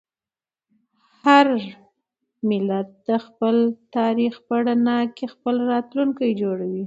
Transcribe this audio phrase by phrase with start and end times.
[1.23, 1.47] هر
[2.49, 3.55] ملت د خپل
[3.97, 6.79] تاریخ په رڼا کې خپل راتلونکی جوړوي.